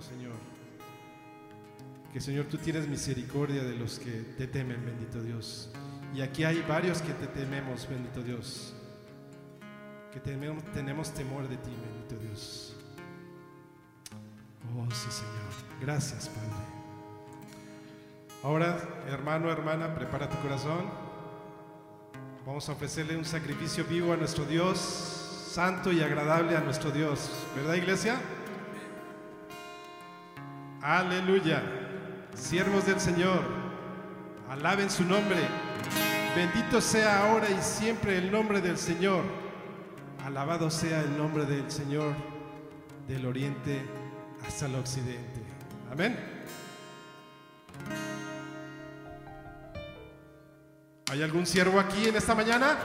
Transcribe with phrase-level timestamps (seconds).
[0.00, 0.34] Señor.
[2.12, 5.70] Que Señor, tú tienes misericordia de los que te temen, bendito Dios.
[6.14, 8.74] Y aquí hay varios que te tememos, bendito Dios.
[10.12, 12.76] Que tenemos, tenemos temor de ti, bendito Dios.
[14.76, 15.80] Oh, sí, Señor.
[15.80, 16.78] Gracias, Padre.
[18.42, 18.78] Ahora,
[19.08, 20.86] hermano, hermana, prepara tu corazón.
[22.46, 27.30] Vamos a ofrecerle un sacrificio vivo a nuestro Dios, santo y agradable a nuestro Dios.
[27.54, 28.18] ¿Verdad, iglesia?
[30.82, 31.62] Aleluya.
[32.34, 33.42] Siervos del Señor,
[34.48, 35.40] alaben su nombre.
[36.36, 39.24] Bendito sea ahora y siempre el nombre del Señor.
[40.24, 42.14] Alabado sea el nombre del Señor
[43.08, 43.82] del oriente
[44.46, 45.42] hasta el occidente.
[45.90, 46.16] Amén.
[51.10, 52.76] ¿Hay algún siervo aquí en esta mañana?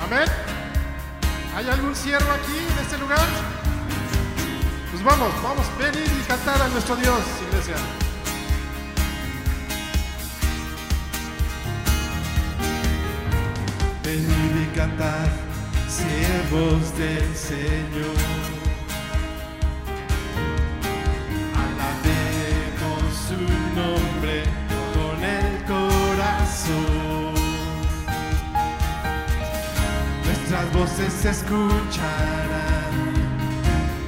[0.00, 0.26] Amén.
[1.54, 3.57] ¿Hay algún siervo aquí en este lugar?
[5.00, 7.76] Pues vamos, vamos, venir y cantar a nuestro Dios, iglesia.
[14.02, 15.28] Venid y cantar,
[15.86, 18.16] siervos del Señor.
[21.54, 23.38] Alabemos su
[23.78, 24.42] nombre
[24.94, 27.34] con el corazón.
[30.24, 33.14] Nuestras voces se escucharán,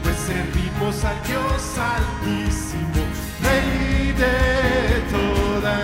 [0.03, 3.05] pues servimos al Dios Altísimo,
[3.43, 5.77] Rey de toda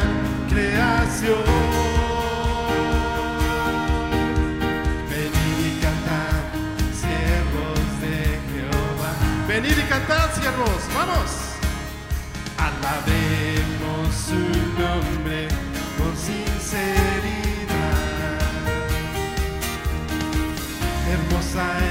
[0.49, 1.45] creación.
[5.11, 6.45] Venid y cantad,
[6.99, 9.13] siervos de Jehová.
[9.47, 11.31] Venid y cantad, siervos, vamos.
[12.57, 14.41] Alabemos su
[14.81, 15.49] nombre
[15.99, 17.67] con sinceridad.
[21.13, 21.86] Hermosa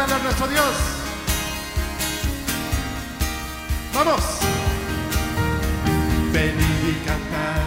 [0.00, 0.74] A nuestro Dios.
[3.94, 4.22] Vamos.
[6.32, 7.66] Venid y cantad,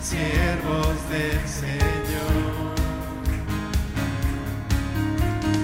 [0.00, 2.76] siervos del Señor.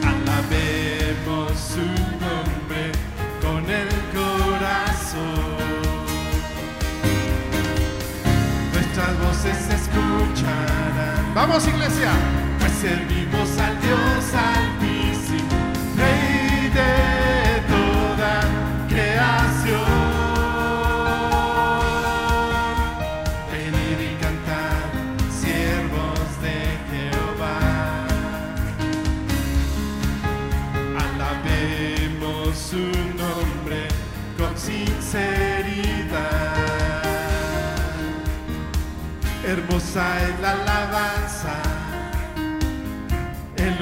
[0.03, 1.87] Alabemos su
[2.19, 2.91] nombre
[3.41, 5.29] con el corazón.
[8.73, 11.33] Nuestras voces se escucharán.
[11.33, 12.11] Vamos, iglesia.
[12.59, 13.18] Pues servimos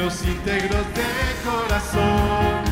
[0.06, 2.65] los íntegros de corazón,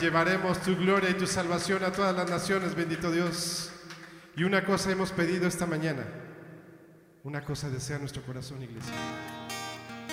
[0.00, 3.70] Llevaremos tu gloria y tu salvación a todas las naciones, bendito Dios.
[4.36, 6.04] Y una cosa hemos pedido esta mañana.
[7.22, 8.92] Una cosa desea nuestro corazón, iglesia.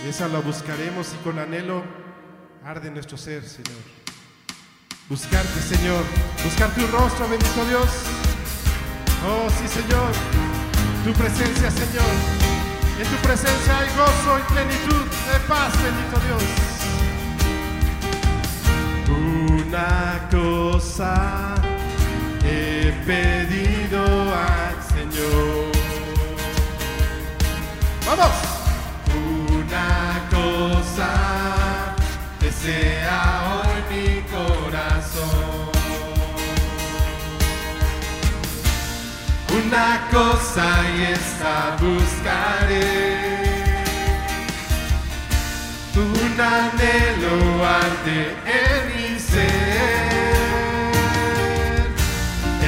[0.06, 1.84] Y esa la buscaremos y con anhelo
[2.64, 3.82] arde nuestro ser, Señor.
[5.10, 6.04] Buscarte, Señor.
[6.44, 7.90] Buscar tu rostro, bendito Dios.
[9.28, 10.12] Oh, sí, Señor.
[11.04, 12.52] Tu presencia, Señor.
[13.00, 17.01] En tu presencia hay gozo y plenitud de paz, bendito Dios.
[19.72, 21.56] Una cosa
[22.44, 25.72] he pedido al Señor.
[28.06, 28.36] ¡Vamos!
[29.48, 31.10] Una cosa
[32.42, 35.72] desea hoy mi corazón.
[39.56, 40.66] Una cosa
[40.98, 43.32] y esta buscaré.
[45.96, 48.91] Un anhelo arde en
[49.32, 51.02] ser.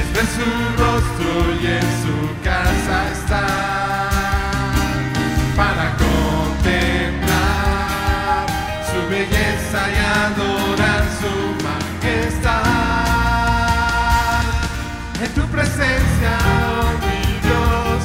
[0.00, 0.48] Es ver su
[0.82, 1.30] rostro
[1.60, 4.44] y en su casa estar
[5.56, 7.34] para contemplar
[8.90, 11.34] su belleza y adorar su
[11.66, 12.64] majestad.
[15.22, 16.32] En tu presencia,
[16.80, 17.98] oh mi Dios,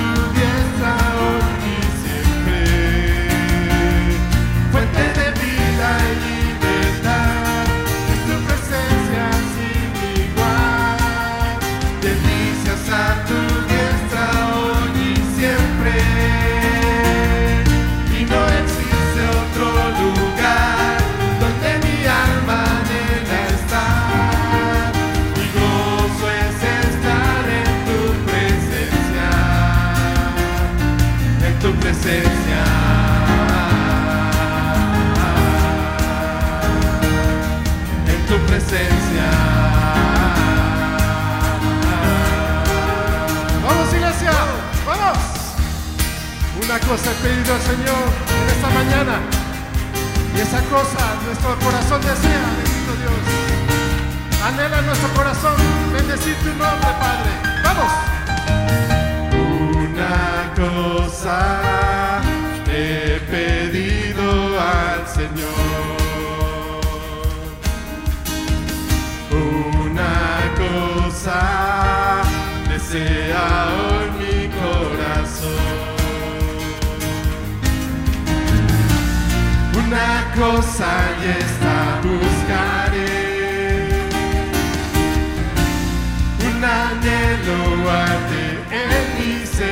[46.90, 48.04] Una cosa he pedido al Señor
[48.42, 49.20] en esta mañana.
[50.37, 54.42] Y esa cosa nuestro corazón desea, bendito Dios.
[54.44, 55.54] Anhela nuestro corazón
[55.92, 57.62] bendecir tu nombre, Padre.
[57.62, 58.09] ¡Vamos!
[80.40, 80.90] Cosa
[81.20, 83.20] y esta buscaré.
[86.48, 87.60] Un anhelo
[87.90, 88.46] arde
[88.82, 89.69] en mi ser.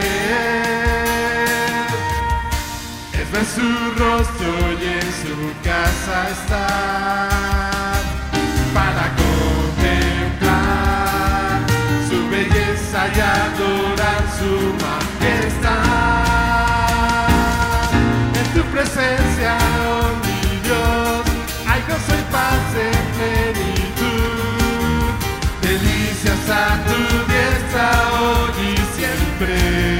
[3.18, 3.68] Es ver su
[4.02, 8.00] rostro y en su casa estar.
[8.74, 10.48] Para contemplar
[12.08, 14.52] su belleza y adorar su
[14.84, 15.88] majestad.
[18.40, 19.27] En tu presencia,
[23.18, 25.10] plenitud.
[25.62, 26.98] Delicias a tu
[27.30, 27.88] diestra
[28.20, 29.97] hoy y siempre.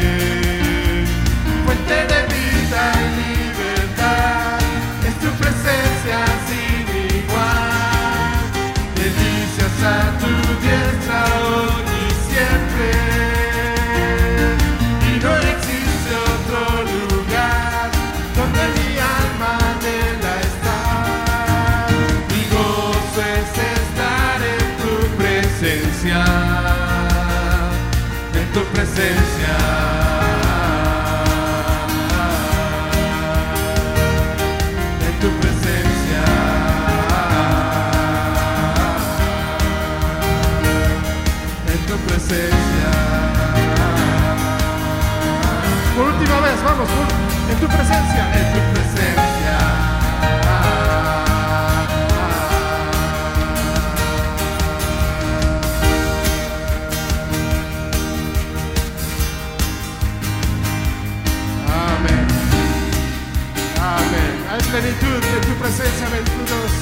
[64.80, 66.72] Plenitud en tu presencia, bendito Dios.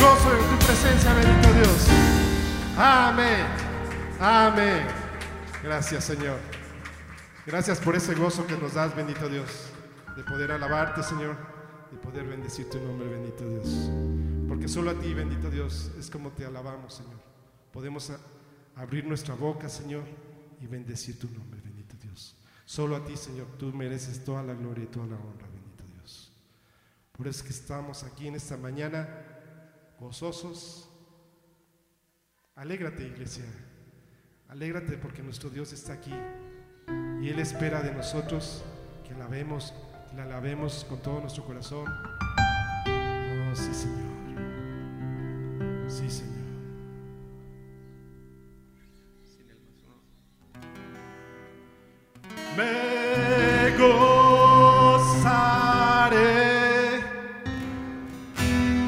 [0.00, 1.86] Gozo en tu presencia, bendito Dios.
[2.76, 3.46] Amén.
[4.20, 4.86] Amén.
[5.62, 6.38] Gracias, Señor.
[7.46, 9.70] Gracias por ese gozo que nos das, bendito Dios,
[10.16, 11.36] de poder alabarte, Señor,
[11.90, 13.90] de poder bendecir tu nombre, bendito Dios.
[14.48, 17.20] Porque solo a ti, bendito Dios, es como te alabamos, Señor.
[17.72, 18.10] Podemos
[18.74, 20.04] abrir nuestra boca, Señor,
[20.60, 22.34] y bendecir tu nombre, bendito Dios.
[22.64, 26.32] Solo a ti, Señor, tú mereces toda la gloria y toda la honra, bendito Dios.
[27.12, 29.08] Por eso es que estamos aquí en esta mañana
[30.00, 30.88] gozosos.
[32.54, 33.44] Alégrate, iglesia.
[34.48, 36.14] Alégrate porque nuestro Dios está aquí
[37.20, 38.64] y Él espera de nosotros
[39.06, 39.74] que la vemos,
[40.16, 41.84] la alabemos con todo nuestro corazón.
[42.86, 44.06] Oh, sí, Señor.
[45.88, 46.34] Sí, Señor.
[52.56, 55.04] Me gozaré,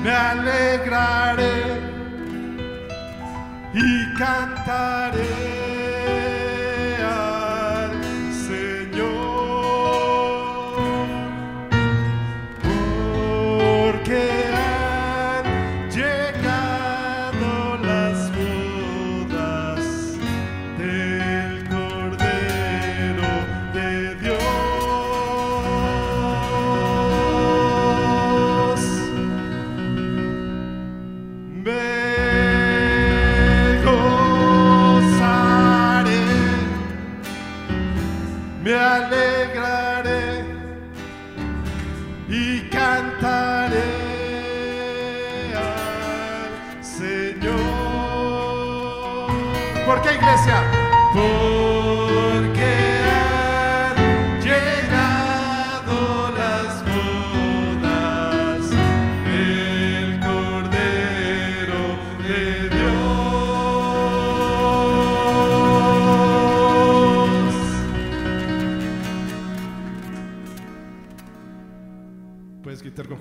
[0.02, 1.62] me alegraré
[3.75, 4.98] y cantaré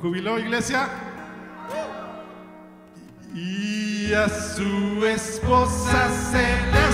[0.01, 0.88] con iglesia.
[3.34, 6.38] Y a su esposa se
[6.72, 6.87] le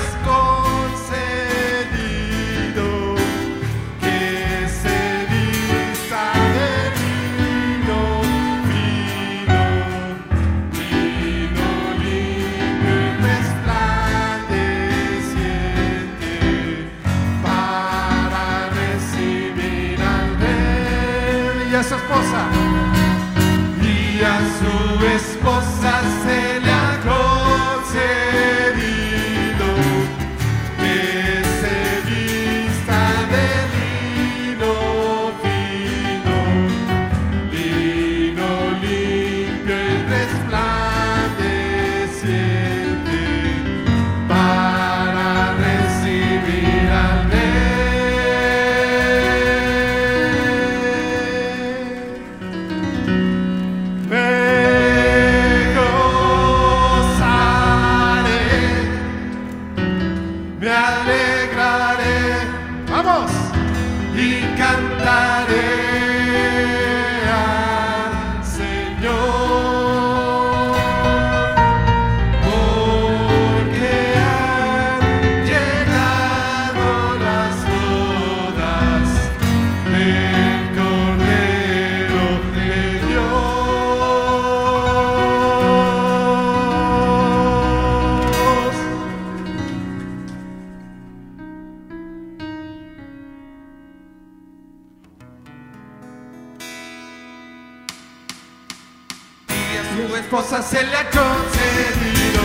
[99.93, 102.43] Su esposa se le ha concedido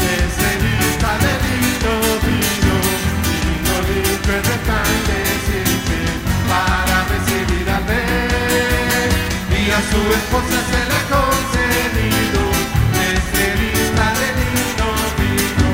[0.00, 1.92] que se vista de lino
[2.24, 2.74] fino,
[3.28, 5.98] lino limpio y resplandeciente
[6.48, 9.12] para recibir al rey.
[9.52, 12.42] Y a su esposa se le ha concedido
[12.96, 14.88] que se vista de lino
[15.20, 15.68] fino,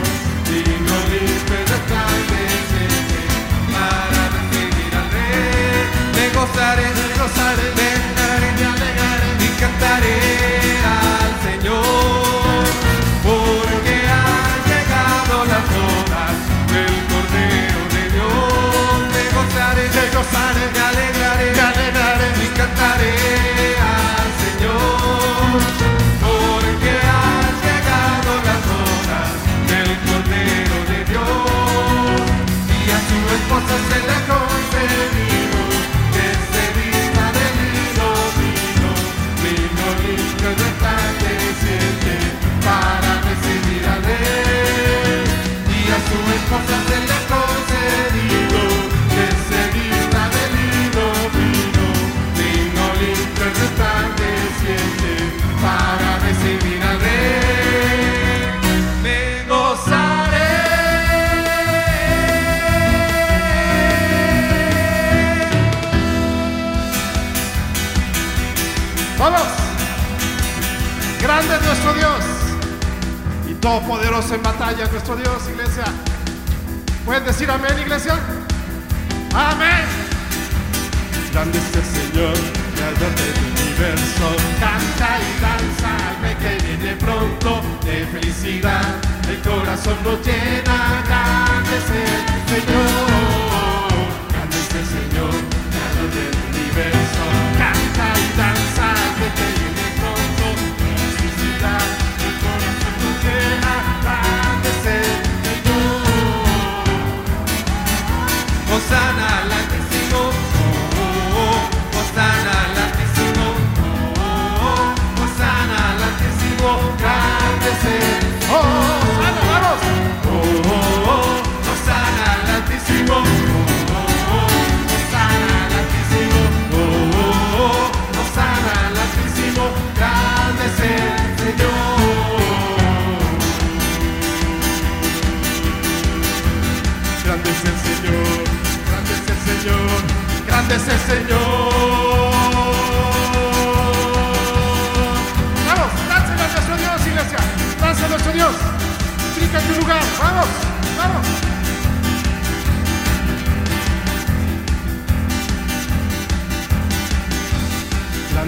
[0.50, 3.18] lino limpio y resplandeciente
[3.70, 5.86] para recibir al rey.
[6.16, 10.61] Me gozaré, me gozaré, me alegraré, me alegraré y cantaré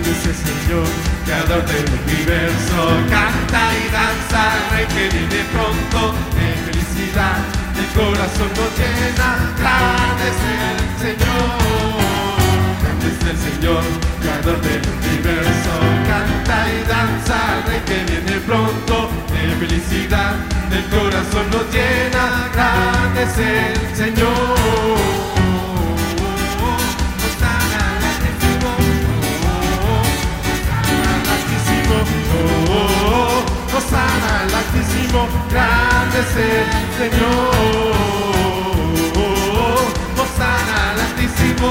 [0.05, 0.87] dice Señor,
[1.25, 2.79] creador del universo.
[3.09, 7.39] Canta y danza, rey que viene pronto, en felicidad
[7.81, 9.29] el corazón nos llena.
[9.59, 12.05] Grande es el Señor,
[12.83, 13.83] grande es el Señor,
[14.21, 15.73] creador del universo.
[16.09, 20.35] Canta y danza, rey que viene pronto, en felicidad
[20.71, 22.51] el corazón nos llena.
[22.53, 25.14] Grande es el Señor.
[33.95, 36.67] al Altísimo, grande es el
[36.99, 37.95] Señor.
[40.23, 41.69] Osana al Altísimo,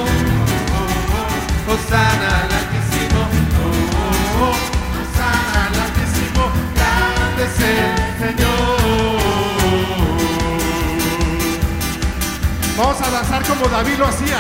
[0.78, 1.74] oh.
[1.74, 3.22] Osana al Altísimo,
[4.48, 6.44] Osana Altísimo,
[6.76, 8.74] grande es el Señor.
[12.78, 14.40] Vamos a danzar como David lo hacía.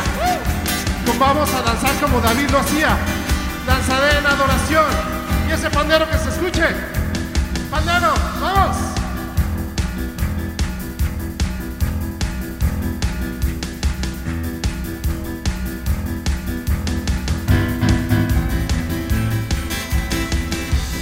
[1.19, 2.97] Vamos a danzar como David lo hacía.
[3.67, 4.85] Danzaré en adoración.
[5.47, 7.02] Y ese pandero que se escuche.
[7.73, 8.13] ¡Pandero!
[8.39, 8.77] ¡Vamos!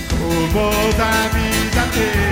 [0.10, 2.31] Como da vida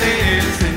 [0.00, 0.67] antes.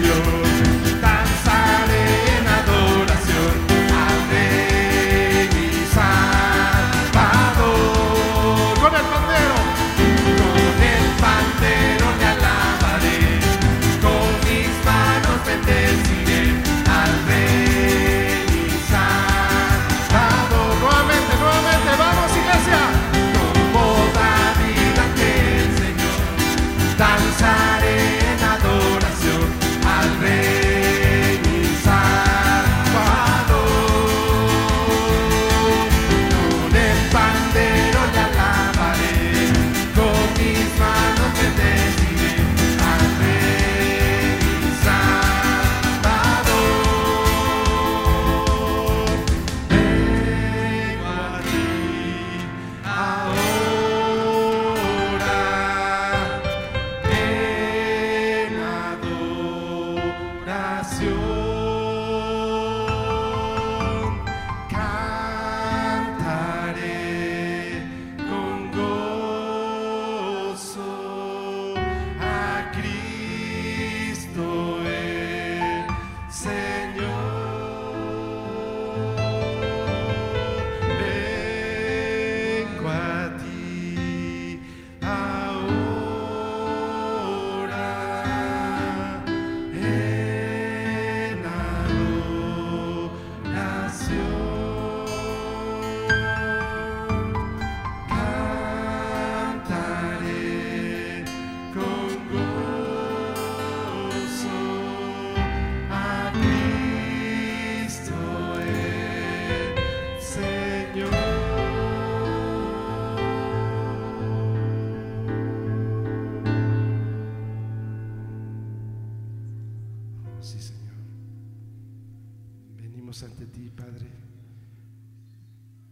[123.23, 124.07] Ante ti, Padre,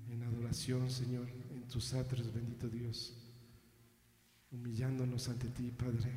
[0.09, 3.15] en adoración, Señor, en tus atrios, bendito Dios,
[4.51, 6.11] humillándonos ante ti, Padre,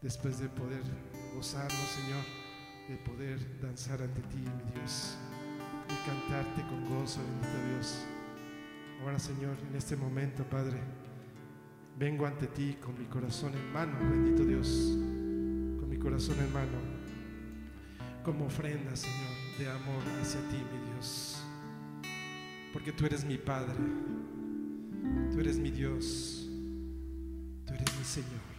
[0.00, 0.82] después de poder
[1.34, 2.24] gozarnos, Señor,
[2.88, 5.16] de poder danzar ante ti, mi Dios,
[5.88, 7.98] y cantarte con gozo, bendito Dios.
[9.02, 10.78] Ahora, Señor, en este momento, Padre,
[11.98, 14.68] vengo ante ti con mi corazón en mano, bendito Dios,
[15.78, 16.78] con mi corazón en mano,
[18.24, 21.42] como ofrenda, Señor, de amor hacia ti, mi Dios.
[22.72, 23.74] Porque tú eres mi Padre,
[25.32, 26.48] tú eres mi Dios,
[27.66, 28.57] tú eres mi Señor.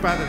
[0.00, 0.26] Padre,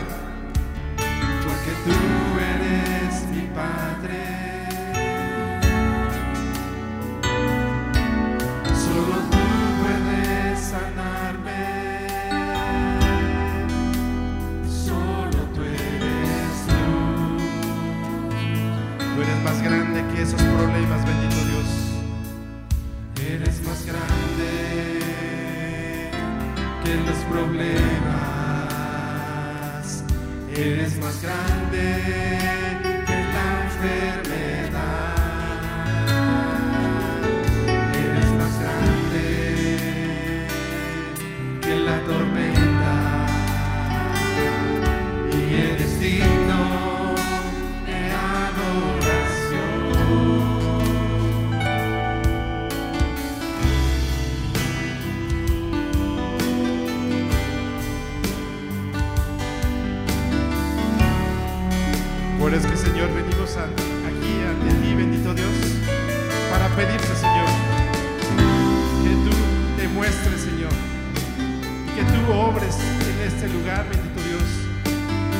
[73.42, 74.42] este lugar, bendito Dios.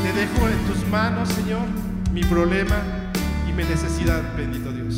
[0.02, 1.66] Te dejo en tus manos, Señor,
[2.14, 2.82] mi problema
[3.46, 4.96] y mi necesidad, bendito Dios.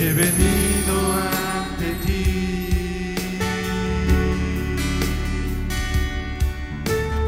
[0.00, 1.12] He venido
[1.60, 3.36] ante ti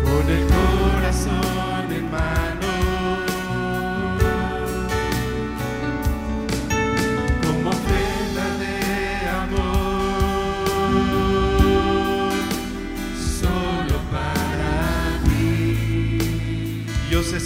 [0.03, 2.56] con el corazón en mano,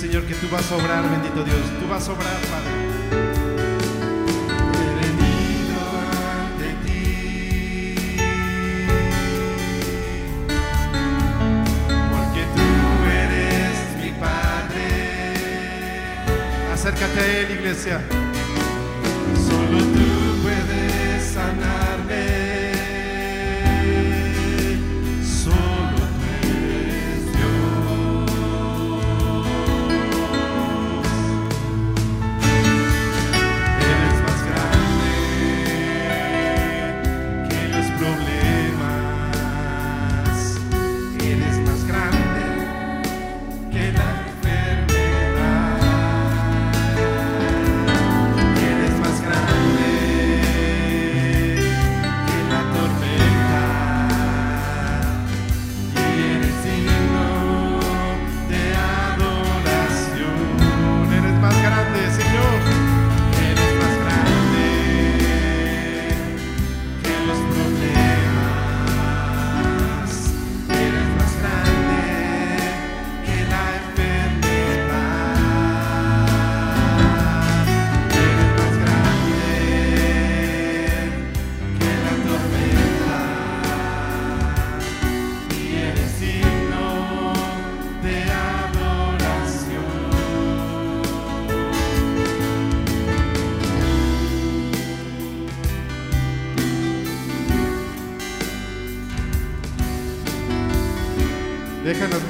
[0.00, 2.70] Señor, que tú vas a obrar, bendito Dios, tú vas a obrar, Padre.
[4.78, 5.80] He venido
[6.40, 8.16] ante ti
[12.10, 12.68] porque tú
[13.10, 14.88] eres mi Padre.
[16.72, 18.00] Acércate a Él, iglesia.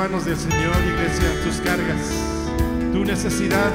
[0.00, 2.10] Manos del Señor, iglesia, tus cargas,
[2.90, 3.70] tu necesidad.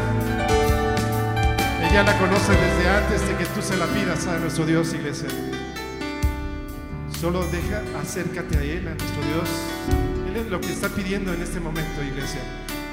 [1.88, 5.28] Ella la conoce desde antes de que tú se la pidas a nuestro Dios, iglesia.
[7.22, 9.50] Solo deja, acércate a Él, a nuestro Dios.
[10.28, 12.42] Él es lo que está pidiendo en este momento, iglesia.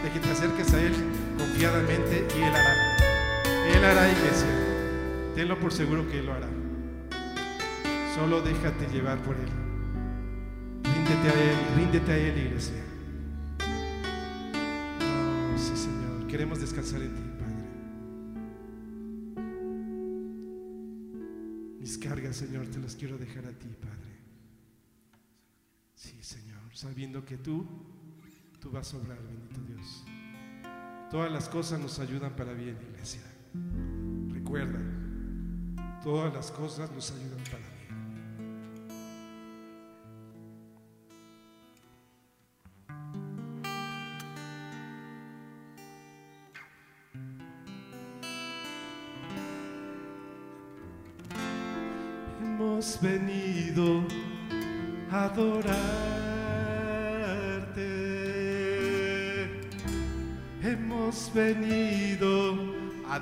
[0.04, 0.92] De que te acerques a Él
[1.38, 2.96] confiadamente y Él hará.
[3.74, 4.48] Él hará, iglesia.
[5.34, 6.48] Tenlo por seguro que Él lo hará.
[8.14, 9.48] Solo déjate llevar por Él.
[10.84, 12.81] Ríndete a Él, ríndete a Él, iglesia.
[16.32, 17.62] Queremos descansar en ti, Padre.
[21.78, 24.16] Mis cargas, Señor, te las quiero dejar a ti, Padre.
[25.94, 27.66] Sí, Señor, sabiendo que tú,
[28.60, 30.04] tú vas a obrar, bendito Dios.
[31.10, 33.20] Todas las cosas nos ayudan para bien, iglesia.
[34.30, 34.80] Recuerda,
[36.02, 37.61] todas las cosas nos ayudan para bien.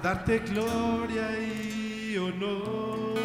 [0.02, 3.18] Darte gloria y honor.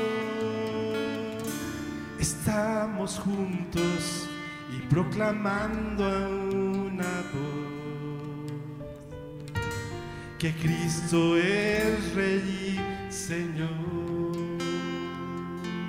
[2.19, 4.27] Estamos juntos
[4.75, 7.65] y proclamando a una voz
[10.37, 13.69] que Cristo es Rey y Señor.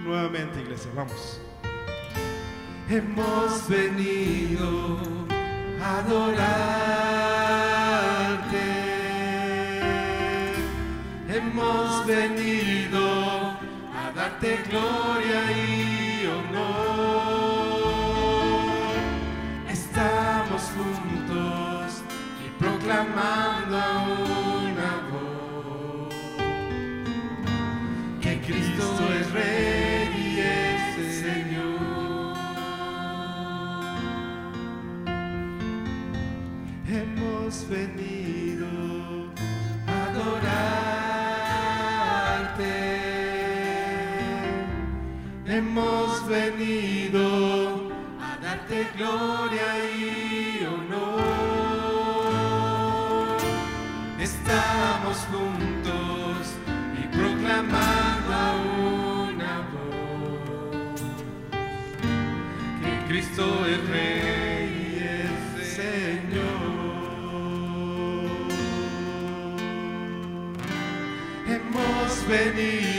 [0.05, 1.41] Nuevamente, iglesia, vamos.
[2.89, 5.01] Hemos venido
[5.83, 7.66] a adorarte.
[11.59, 17.47] Hemos venido a darte gloria y honor.
[19.67, 22.03] Estamos juntos
[22.45, 24.03] y proclamando a
[24.67, 26.15] una voz
[28.21, 29.66] que Cristo es Rey
[46.57, 47.91] venido
[48.21, 51.27] a darte gloria y honor.
[54.19, 56.55] Estamos juntos
[56.99, 58.55] y proclamando a
[59.31, 61.01] una voz
[62.83, 64.67] que Cristo es Rey
[65.63, 66.47] Señor.
[71.47, 72.96] Hemos venido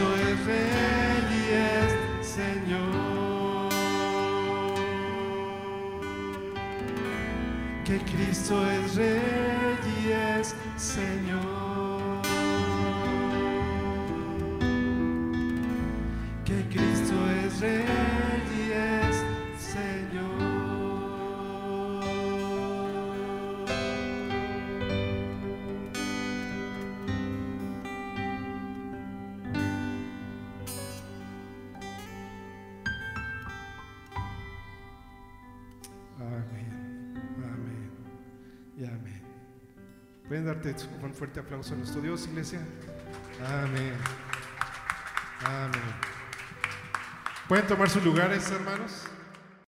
[0.00, 3.68] Cristo es Rey y es Señor.
[7.84, 11.59] Que Cristo es Rey y es Señor.
[40.40, 42.60] ¿Pueden darte un fuerte aplauso a nuestro Dios, iglesia?
[43.46, 43.92] Amén.
[45.44, 45.82] Amén.
[47.46, 49.04] ¿Pueden tomar sus lugares, hermanos?